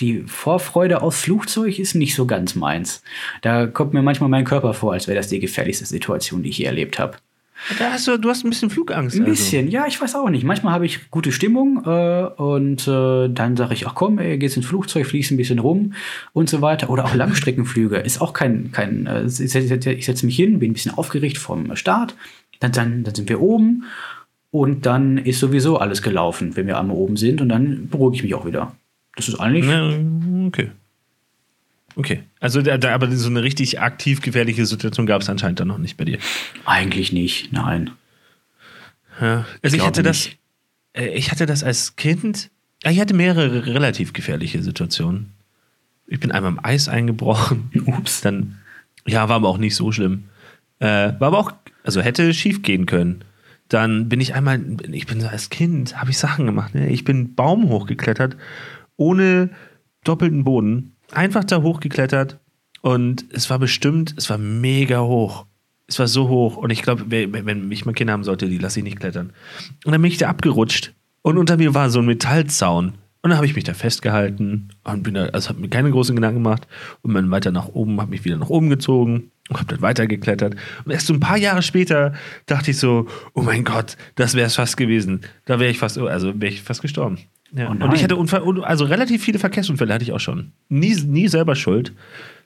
[0.00, 3.02] die Vorfreude aufs Flugzeug ist nicht so ganz meins.
[3.42, 6.58] Da kommt mir manchmal mein Körper vor, als wäre das die gefährlichste Situation, die ich
[6.58, 7.18] je erlebt habe.
[7.78, 9.16] Da hast du, du hast ein bisschen Flugangst.
[9.16, 9.32] Ein also.
[9.32, 10.44] bisschen, ja, ich weiß auch nicht.
[10.44, 14.56] Manchmal habe ich gute Stimmung äh, und äh, dann sage ich, ach komm, ey, gehst
[14.56, 15.92] ins Flugzeug, fliegst ein bisschen rum
[16.32, 16.90] und so weiter.
[16.90, 17.96] Oder auch Langstreckenflüge.
[17.98, 21.38] Ist auch kein, kein äh, ich setze ich setz mich hin, bin ein bisschen aufgeregt
[21.38, 22.14] vom Start.
[22.60, 23.84] Dann, dann, dann sind wir oben
[24.50, 28.22] und dann ist sowieso alles gelaufen, wenn wir einmal oben sind und dann beruhige ich
[28.22, 28.74] mich auch wieder.
[29.16, 29.66] Das ist eigentlich.
[29.66, 29.90] Ja,
[30.46, 30.70] okay.
[31.96, 32.22] Okay.
[32.40, 35.78] Also, da, da, aber so eine richtig aktiv gefährliche Situation gab es anscheinend dann noch
[35.78, 36.18] nicht bei dir.
[36.64, 37.90] Eigentlich nicht, nein.
[39.20, 39.44] Ja.
[39.62, 40.38] Also, ich glaube hatte das, nicht.
[40.94, 42.50] äh, ich hatte das als Kind.
[42.84, 45.32] Ich hatte mehrere relativ gefährliche Situationen.
[46.06, 47.70] Ich bin einmal im Eis eingebrochen.
[47.86, 48.20] Ups.
[48.20, 48.58] Dann,
[49.06, 50.24] ja, war aber auch nicht so schlimm.
[50.78, 51.52] Äh, war aber auch,
[51.84, 53.24] also hätte schief gehen können.
[53.68, 56.74] Dann bin ich einmal, ich bin so als Kind, habe ich Sachen gemacht.
[56.74, 56.88] Ne?
[56.88, 58.36] Ich bin Baum hochgeklettert,
[58.96, 59.50] ohne
[60.02, 60.96] doppelten Boden.
[61.12, 62.38] Einfach da hochgeklettert
[62.82, 65.46] und es war bestimmt, es war mega hoch.
[65.86, 68.58] Es war so hoch und ich glaube, wenn wenn ich mal Kinder haben sollte, die
[68.58, 69.32] lasse ich nicht klettern.
[69.84, 72.94] Und dann bin ich da abgerutscht und unter mir war so ein Metallzaun.
[73.22, 76.16] Und dann habe ich mich da festgehalten und bin da, also habe mir keine großen
[76.16, 76.66] Gedanken gemacht
[77.02, 80.56] und bin weiter nach oben, habe mich wieder nach oben gezogen und habe dann weitergeklettert.
[80.84, 82.14] Und erst so ein paar Jahre später
[82.46, 85.20] dachte ich so, oh mein Gott, das wäre es fast gewesen.
[85.44, 87.18] Da wäre ich fast, also wäre ich fast gestorben.
[87.52, 87.68] Ja.
[87.68, 90.52] Oh und ich hatte Unfall, also relativ viele Verkehrsunfälle hatte ich auch schon.
[90.68, 91.92] Nie, nie selber schuld.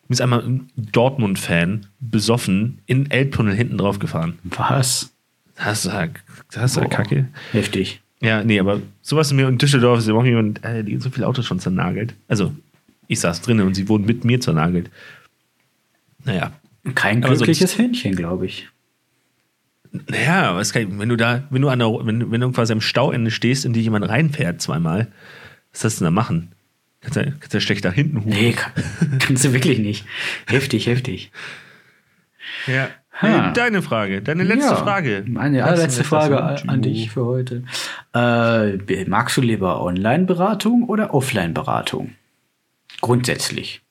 [0.08, 4.38] Mir ist einmal ein Dortmund-Fan besoffen in Elbtunnel hinten drauf gefahren.
[4.44, 5.14] Was?
[5.56, 6.08] Das war,
[6.52, 6.90] das war Boah.
[6.90, 7.28] kacke.
[7.52, 8.00] Heftig.
[8.20, 11.26] Ja, nee, aber sowas in mir in Düsseldorf ist überhaupt jemand, äh, die so viele
[11.26, 12.14] Autos schon zernagelt.
[12.28, 12.54] Also,
[13.06, 14.90] ich saß drinnen und sie wurden mit mir zernagelt.
[16.24, 16.52] Naja.
[16.94, 18.68] Kein glückliches Händchen, glaube ich.
[20.08, 22.80] Naja, es kann, wenn du da, wenn du an der, wenn, wenn du quasi am
[22.80, 25.08] Stauende stehst, in die jemand reinfährt zweimal,
[25.72, 26.52] was sollst du denn da machen?
[27.00, 28.30] Kannst du, kannst du schlecht da hinten hupen.
[28.30, 28.72] Nee, kann,
[29.20, 30.04] kannst du wirklich nicht.
[30.46, 31.30] Heftig, heftig.
[32.66, 32.88] Ja.
[33.22, 33.52] Ha.
[33.52, 35.22] Deine Frage, deine letzte Ja, Frage.
[35.28, 37.62] Meine Was allerletzte Frage an dich für heute.
[38.12, 42.14] Äh, magst du lieber Online-Beratung oder Offline-Beratung?
[43.00, 43.82] Grundsätzlich.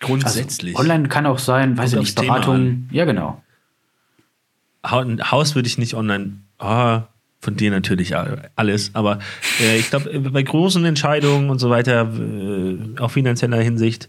[0.00, 0.78] Also, Grundsätzlich.
[0.78, 2.88] online kann auch sein, weiß ich nicht, Beratung.
[2.90, 3.43] Ja, genau.
[4.84, 6.38] Haus würde ich nicht online.
[6.58, 7.04] Ah,
[7.40, 8.14] von dir natürlich
[8.56, 9.18] alles, aber
[9.60, 14.08] äh, ich glaube, bei großen Entscheidungen und so weiter, äh, auf finanzieller Hinsicht,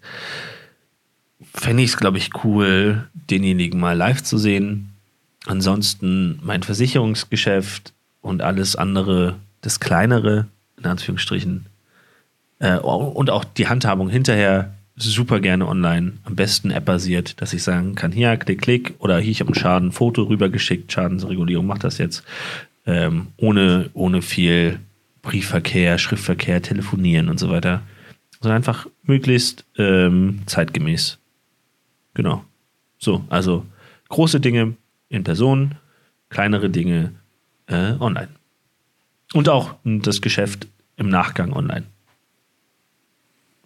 [1.53, 4.93] fände ich es, glaube ich, cool, denjenigen mal live zu sehen.
[5.45, 11.65] Ansonsten mein Versicherungsgeschäft und alles andere, das kleinere, in Anführungsstrichen,
[12.59, 17.95] äh, und auch die Handhabung hinterher super gerne online, am besten App-basiert, dass ich sagen
[17.95, 21.97] kann, hier, klick, klick, oder hier, ich habe einen Schaden, Foto rübergeschickt, Schadensregulierung, mach das
[21.97, 22.23] jetzt,
[22.85, 24.79] ähm, ohne, ohne viel
[25.21, 27.81] Briefverkehr, Schriftverkehr, telefonieren und so weiter,
[28.39, 31.17] sondern einfach möglichst ähm, zeitgemäß.
[32.13, 32.45] Genau.
[32.97, 33.65] So, also
[34.09, 34.75] große Dinge
[35.09, 35.75] in Person,
[36.29, 37.11] kleinere Dinge
[37.67, 38.29] äh, online.
[39.33, 41.85] Und auch das Geschäft im Nachgang online.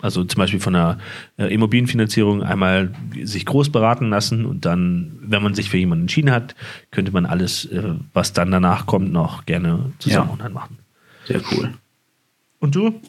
[0.01, 0.97] Also zum Beispiel von einer
[1.37, 6.31] äh, Immobilienfinanzierung einmal sich groß beraten lassen und dann, wenn man sich für jemanden entschieden
[6.31, 6.55] hat,
[6.91, 10.33] könnte man alles, äh, was dann danach kommt, noch gerne zusammen Ja.
[10.33, 10.77] online machen.
[11.25, 11.73] Sehr cool.
[12.59, 13.01] Und du?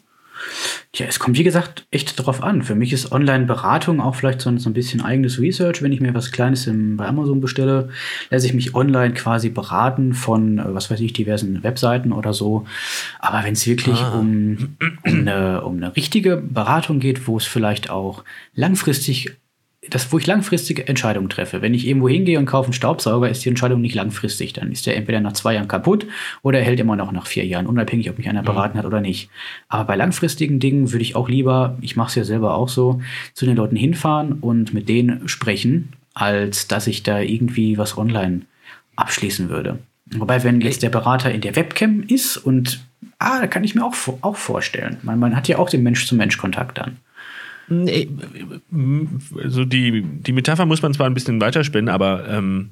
[0.95, 2.63] Ja, es kommt wie gesagt echt drauf an.
[2.63, 5.83] Für mich ist Online-Beratung auch vielleicht so ein, so ein bisschen eigenes Research.
[5.83, 7.91] Wenn ich mir was Kleines im, bei Amazon bestelle,
[8.31, 12.67] lasse ich mich online quasi beraten von, äh, was weiß ich, diversen Webseiten oder so.
[13.21, 14.19] Aber wenn es wirklich Ah.
[14.19, 18.25] um, um, eine, um eine richtige Beratung geht, wo es vielleicht auch
[18.55, 19.37] langfristig
[19.89, 21.63] das, wo ich langfristige Entscheidungen treffe.
[21.63, 24.53] Wenn ich irgendwo hingehe und kaufe einen Staubsauger, ist die Entscheidung nicht langfristig.
[24.53, 26.07] Dann ist der entweder nach zwei Jahren kaputt
[26.43, 29.01] oder er hält immer noch nach vier Jahren, unabhängig, ob mich einer beraten hat oder
[29.01, 29.31] nicht.
[29.69, 33.01] Aber bei langfristigen Dingen würde ich auch lieber, ich mache es ja selber auch so,
[33.33, 38.43] zu den Leuten hinfahren und mit denen sprechen, als dass ich da irgendwie was online
[38.97, 39.79] abschließen würde.
[40.13, 42.85] Wobei, wenn jetzt der Berater in der Webcam ist und
[43.19, 44.99] ah, da kann ich mir auch, auch vorstellen.
[45.03, 46.99] Man, man hat ja auch den Mensch-zu-Mensch-Kontakt dann.
[47.71, 48.09] Nee,
[49.43, 52.71] also die, die Metapher muss man zwar ein bisschen weiterspinnen, aber ähm,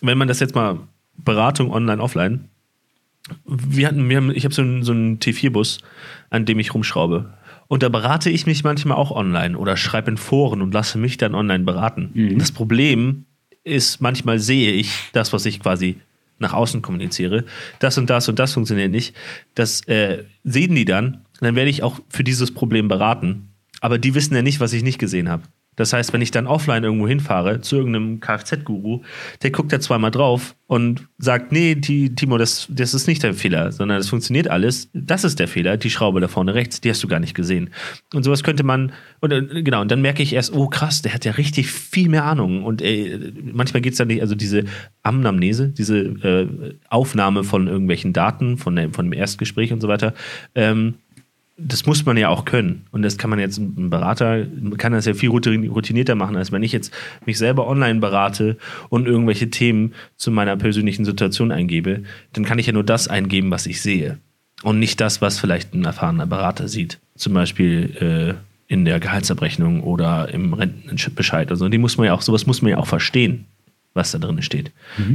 [0.00, 0.78] wenn man das jetzt mal
[1.16, 2.48] Beratung online, offline,
[3.44, 5.78] wir hatten, wir haben, ich habe so einen, so einen T4-Bus,
[6.30, 7.34] an dem ich rumschraube.
[7.66, 11.18] Und da berate ich mich manchmal auch online oder schreibe in Foren und lasse mich
[11.18, 12.38] dann online beraten.
[12.38, 13.26] Das Problem
[13.64, 15.96] ist, manchmal sehe ich das, was ich quasi
[16.38, 17.44] nach außen kommuniziere.
[17.80, 19.14] Das und das und das funktioniert nicht.
[19.54, 21.24] Das äh, sehen die dann.
[21.40, 23.47] Dann werde ich auch für dieses Problem beraten.
[23.80, 25.42] Aber die wissen ja nicht, was ich nicht gesehen habe.
[25.78, 29.02] Das heißt, wenn ich dann offline irgendwo hinfahre zu irgendeinem Kfz-Guru,
[29.42, 33.70] der guckt da zweimal drauf und sagt, nee, Timo, das, das ist nicht der Fehler,
[33.70, 34.90] sondern das funktioniert alles.
[34.92, 37.70] Das ist der Fehler, die Schraube da vorne rechts, die hast du gar nicht gesehen.
[38.12, 41.14] Und sowas könnte man, und, äh, genau, und dann merke ich erst, oh krass, der
[41.14, 42.64] hat ja richtig viel mehr Ahnung.
[42.64, 44.64] Und ey, manchmal geht es dann nicht, also diese
[45.04, 50.12] Amnamnese, diese äh, Aufnahme von irgendwelchen Daten, von, der, von dem Erstgespräch und so weiter,
[50.56, 50.94] ähm,
[51.58, 52.86] das muss man ja auch können.
[52.92, 54.46] Und das kann man jetzt, ein Berater
[54.78, 56.94] kann das ja viel routin- routinierter machen, als wenn ich jetzt
[57.26, 58.56] mich selber online berate
[58.88, 62.04] und irgendwelche Themen zu meiner persönlichen Situation eingebe.
[62.32, 64.18] Dann kann ich ja nur das eingeben, was ich sehe.
[64.62, 67.00] Und nicht das, was vielleicht ein erfahrener Berater sieht.
[67.16, 71.50] Zum Beispiel äh, in der Gehaltsabrechnung oder im Rentenbescheid.
[71.50, 73.46] Also die muss man ja auch, sowas muss man ja auch verstehen,
[73.98, 74.72] was da drin steht.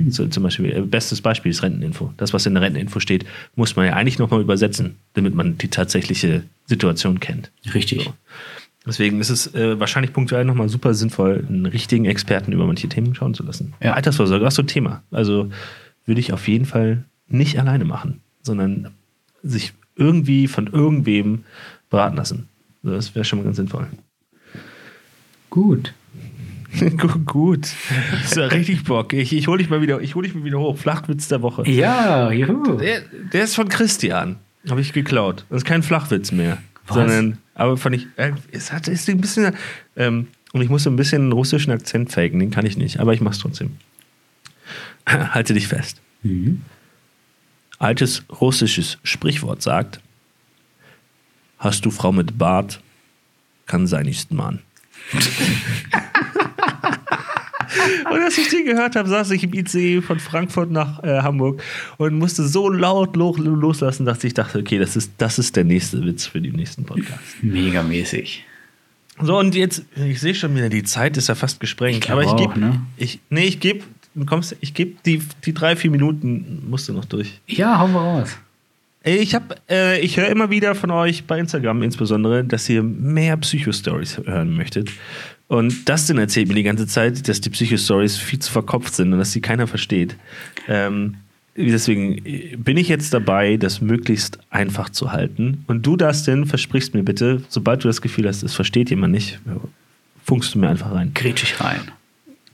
[0.10, 2.14] So, zum Beispiel, äh, bestes Beispiel ist Renteninfo.
[2.18, 5.70] Das, was in der Renteninfo steht, muss man ja eigentlich nochmal übersetzen, damit man die
[5.70, 7.52] tatsächliche Situation kennt.
[7.74, 8.04] Richtig.
[8.04, 8.14] So.
[8.86, 13.16] Deswegen ist es äh, wahrscheinlich punktuell nochmal super sinnvoll, einen richtigen Experten über manche Themen
[13.16, 13.74] schauen zu lassen.
[13.82, 13.94] Ja.
[13.94, 15.02] Altersvorsorge, was so ein Thema.
[15.10, 15.50] Also
[16.06, 18.90] würde ich auf jeden Fall nicht alleine machen, sondern
[19.42, 21.46] sich irgendwie von irgendwem
[21.90, 22.50] beraten lassen.
[22.84, 23.88] Das wäre schon mal ganz sinnvoll.
[25.50, 25.94] Gut.
[26.98, 27.68] Gu- Gut.
[28.12, 29.14] Das ist ja richtig Bock.
[29.14, 30.78] Ich, ich hole dich mal wieder, ich hol dich mal wieder hoch.
[30.78, 31.68] Flachwitz der Woche.
[31.70, 32.78] Ja, juhu.
[32.78, 34.38] Der, der ist von Christian.
[34.70, 35.46] Habe ich geklaut.
[35.50, 36.58] Das ist kein Flachwitz mehr.
[36.88, 36.96] Was?
[36.96, 39.56] Sondern, aber fand ich, äh, es hat ist ein bisschen,
[39.96, 43.14] ähm, und ich musste ein bisschen einen russischen Akzent faken, den kann ich nicht, aber
[43.14, 43.78] ich mach's trotzdem.
[45.08, 46.02] Halte dich fest.
[46.24, 46.62] Mhm.
[47.80, 50.00] Altes russisches Sprichwort sagt:
[51.58, 52.82] Hast du Frau mit Bart,
[53.66, 54.60] kann sein ist Mann.
[58.10, 61.62] Und als ich den gehört habe, saß ich im ICE von Frankfurt nach äh, Hamburg
[61.98, 65.64] und musste so laut lo loslassen, dass ich dachte, okay, das ist, das ist der
[65.64, 67.20] nächste Witz für den nächsten Podcast.
[67.42, 68.46] Megamäßig.
[69.22, 72.06] So, und jetzt, ich sehe schon wieder, die Zeit ist ja fast gesprengt.
[72.06, 72.82] Ich aber ich gebe, ne?
[72.98, 73.84] ich, nee, ich gebe,
[74.26, 77.40] kommst, ich gebe die, die drei, vier Minuten, musst du noch durch.
[77.48, 78.38] Ja, hauen wir raus.
[79.06, 83.36] Ich habe, äh, ich höre immer wieder von euch bei Instagram insbesondere, dass ihr mehr
[83.36, 84.90] Psycho-Stories hören möchtet.
[85.48, 89.20] Und Dustin erzählt mir die ganze Zeit, dass die Psycho-Stories viel zu verkopft sind und
[89.20, 90.16] dass sie keiner versteht.
[90.68, 91.16] Ähm,
[91.56, 95.64] deswegen äh, bin ich jetzt dabei, das möglichst einfach zu halten.
[95.68, 99.40] Und du, Dustin, versprichst mir bitte, sobald du das Gefühl hast, es versteht jemand nicht,
[100.24, 101.12] funkst du mir einfach rein.
[101.24, 101.82] Ich rein.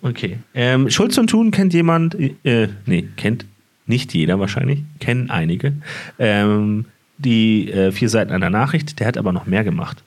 [0.02, 0.38] Okay.
[0.54, 3.46] Ähm, Schulz und Thun kennt jemand, äh, nee, kennt
[3.86, 5.74] nicht jeder wahrscheinlich, kennen einige.
[6.20, 6.86] Ähm,
[7.18, 10.04] die äh, vier Seiten einer Nachricht, der hat aber noch mehr gemacht.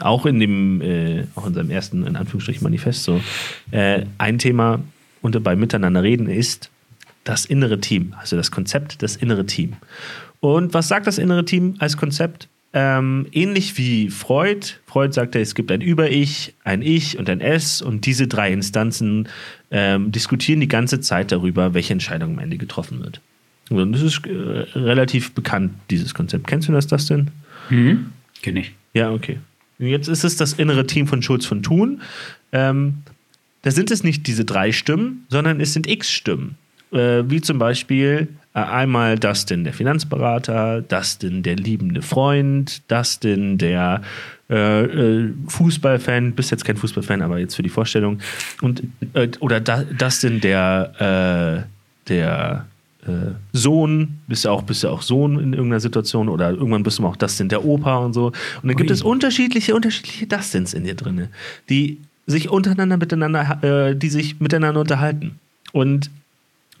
[0.00, 3.20] Auch in dem, äh, auch in seinem ersten, in Anführungsstrichen, Manifest so.
[3.70, 4.80] Äh, ein Thema
[5.20, 6.70] unter bei Miteinander reden ist
[7.24, 9.74] das innere Team, also das Konzept das innere Team.
[10.40, 12.48] Und was sagt das innere Team als Konzept?
[12.72, 14.74] Ähm, ähnlich wie Freud.
[14.86, 19.28] Freud sagte, es gibt ein Über-Ich, ein Ich und ein Es und diese drei Instanzen
[19.70, 23.20] ähm, diskutieren die ganze Zeit darüber, welche Entscheidung am Ende getroffen wird.
[23.70, 24.30] Und das ist äh,
[24.78, 26.46] relativ bekannt, dieses Konzept.
[26.46, 27.30] Kennst du das, das denn?
[27.70, 28.12] Mhm.
[28.42, 28.72] Kenn ich.
[28.94, 29.38] Ja, okay.
[29.78, 32.02] Jetzt ist es das innere Team von Schulz von Thun.
[32.52, 33.02] Ähm,
[33.62, 36.56] da sind es nicht diese drei Stimmen, sondern es sind X-Stimmen.
[36.90, 44.02] Äh, wie zum Beispiel äh, einmal Dustin, der Finanzberater, Dustin, der liebende Freund, Dustin, der
[44.48, 48.20] äh, äh, Fußballfan, bist jetzt kein Fußballfan, aber jetzt für die Vorstellung.
[48.62, 52.66] Und, äh, oder da, Dustin, der, äh, der,
[53.52, 57.06] Sohn, bist du auch, bist du auch Sohn in irgendeiner Situation oder irgendwann bist du
[57.06, 58.26] auch Dustin der Opa und so.
[58.26, 58.94] Und dann gibt Ui.
[58.94, 61.28] es unterschiedliche, unterschiedliche Dustins in dir drin,
[61.68, 65.38] die sich untereinander miteinander, äh, die sich miteinander unterhalten.
[65.72, 66.10] Und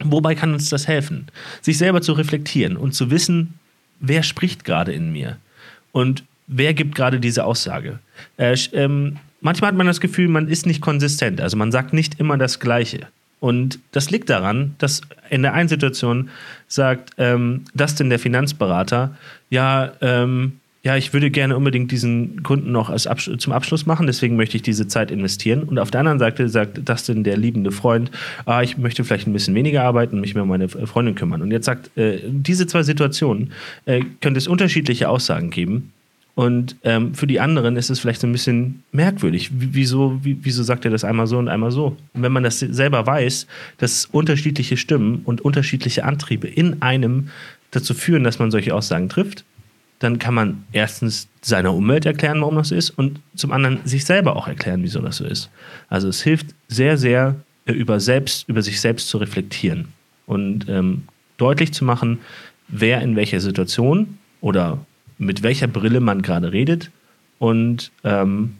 [0.04, 1.26] wobei kann uns das helfen?
[1.62, 3.54] Sich selber zu reflektieren und zu wissen,
[4.00, 5.38] wer spricht gerade in mir
[5.92, 7.98] und wer gibt gerade diese Aussage.
[8.36, 12.20] Äh, ähm, manchmal hat man das Gefühl, man ist nicht konsistent, also man sagt nicht
[12.20, 13.06] immer das Gleiche.
[13.40, 16.30] Und das liegt daran, dass in der einen Situation
[16.66, 19.16] sagt ähm, Dustin, der Finanzberater,
[19.50, 24.06] ja, ähm, ja, ich würde gerne unbedingt diesen Kunden noch als Absch zum Abschluss machen,
[24.06, 25.64] deswegen möchte ich diese Zeit investieren.
[25.64, 28.10] Und auf der anderen Seite sagt Dustin, der liebende Freund,
[28.46, 31.42] ah, ich möchte vielleicht ein bisschen weniger arbeiten und mich mehr um meine Freundin kümmern.
[31.42, 33.52] Und jetzt sagt, äh, diese zwei Situationen
[33.86, 35.92] äh, könnte es unterschiedliche Aussagen geben.
[36.38, 39.50] Und ähm, für die anderen ist es vielleicht so ein bisschen merkwürdig.
[39.60, 41.96] Wie- Wieso, wie, wieso sagt er das einmal so und einmal so?
[42.14, 43.48] Und wenn man das selber weiß,
[43.78, 47.30] dass unterschiedliche Stimmen und unterschiedliche Antriebe in einem
[47.72, 49.44] dazu führen, dass man solche Aussagen trifft,
[49.98, 54.04] dann kann man erstens seiner Umwelt erklären, warum das so ist, und zum anderen sich
[54.04, 55.50] selber auch erklären, wieso das so ist.
[55.88, 57.34] Also es hilft sehr, sehr
[57.66, 59.88] äh, über, selbst, über sich selbst zu reflektieren
[60.26, 61.02] und ähm,
[61.36, 62.18] deutlich zu machen,
[62.68, 64.78] wer in welcher Situation oder
[65.18, 66.90] mit welcher Brille man gerade redet
[67.38, 68.56] und ähm,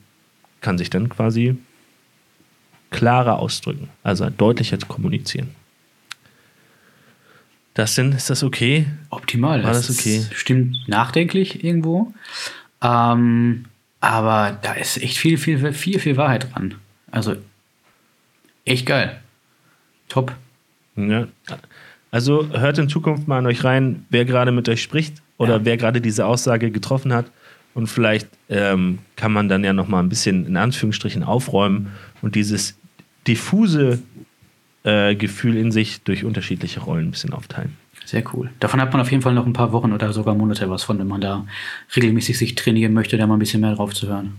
[0.61, 1.57] kann sich dann quasi
[2.91, 5.51] klarer ausdrücken, also deutlicher kommunizieren.
[7.75, 8.87] Das denn, ist das okay?
[9.11, 9.63] Optimal.
[9.63, 10.25] War das okay?
[10.35, 12.13] Stimmt nachdenklich irgendwo.
[12.83, 13.67] Ähm,
[14.01, 16.75] aber da ist echt viel, viel, viel, viel Wahrheit dran.
[17.13, 17.37] Also
[18.65, 19.21] echt geil.
[20.09, 20.35] Top.
[20.97, 21.29] Ja.
[22.11, 25.65] Also hört in Zukunft mal an euch rein, wer gerade mit euch spricht oder Ja.
[25.65, 27.27] wer gerade diese Aussage getroffen hat.
[27.75, 31.89] Und vielleicht ähm, kann man dann ja noch mal ein bisschen in Anführungsstrichen aufräumen
[32.23, 32.77] und dieses
[33.27, 34.01] diffuse
[34.85, 37.77] äh, Gefühl in sich durch unterschiedliche Rollen ein bisschen aufteilen.
[38.05, 38.51] Sehr cool.
[38.59, 40.99] Davon hat man auf jeden Fall noch ein paar Wochen oder sogar Monate was von,
[40.99, 41.45] wenn man da
[41.95, 44.33] regelmäßig sich trainieren möchte, da mal ein bisschen mehr drauf zu hören.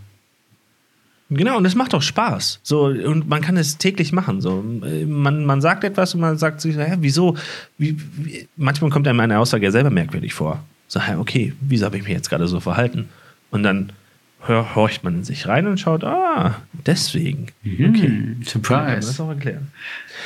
[1.29, 2.59] Genau, und es macht auch Spaß.
[2.63, 4.41] So, und man kann es täglich machen.
[4.41, 4.63] So,
[5.05, 7.37] man, man sagt etwas und man sagt sich, hä, wieso?
[7.77, 8.47] Wie, wie?
[8.57, 10.63] Manchmal kommt einem eine Aussage ja selber merkwürdig vor.
[10.89, 13.07] So, hä, okay, wieso habe ich mich jetzt gerade so verhalten?
[13.51, 13.91] Und dann
[14.41, 17.47] hör, horcht man in sich rein und schaut, ah, deswegen.
[17.63, 18.09] Okay.
[18.09, 19.07] Mm, Surprise.
[19.07, 19.67] das auch erklären.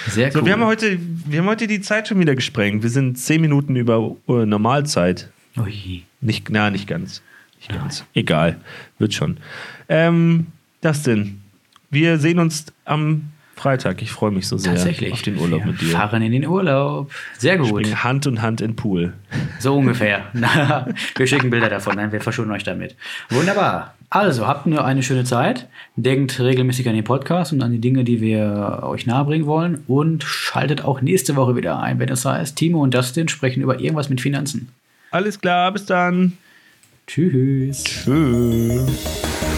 [0.08, 0.45] Sehr So, cool.
[0.45, 2.82] wir, haben heute, wir haben heute die Zeit schon wieder gesprengt.
[2.82, 5.30] Wir sind zehn Minuten über äh, Normalzeit.
[5.58, 6.04] Ui.
[6.21, 7.21] Nicht, na, nicht ganz.
[7.58, 8.06] Nicht ganz.
[8.13, 8.56] Egal.
[8.99, 9.38] Wird schon.
[9.89, 10.47] Ähm,
[10.82, 11.41] Dustin,
[11.89, 14.01] wir sehen uns am Freitag.
[14.01, 15.13] Ich freue mich so sehr Tatsächlich.
[15.13, 15.89] auf den Urlaub wir mit dir.
[15.89, 17.11] fahren in den Urlaub.
[17.37, 17.69] Sehr gut.
[17.69, 19.13] Springen Hand in Hand in Pool.
[19.59, 20.23] So ungefähr.
[21.15, 22.95] wir schicken Bilder davon, nein, wir verschonen euch damit.
[23.29, 23.93] Wunderbar.
[24.09, 25.67] Also, habt nur eine schöne Zeit.
[25.95, 29.83] Denkt regelmäßig an den Podcast und an die Dinge, die wir euch nahebringen wollen.
[29.87, 33.79] Und schaltet auch nächste Woche wieder ein, wenn es heißt, Timo und Dustin sprechen über
[33.79, 34.69] irgendwas mit Finanzen.
[35.09, 36.33] Alles klar, bis dann.
[37.07, 37.83] Tschüss.
[37.83, 39.52] Tschüss.